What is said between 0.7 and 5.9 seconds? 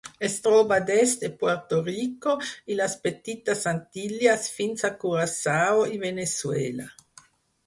des de Puerto Rico i les Petites Antilles fins a Curaçao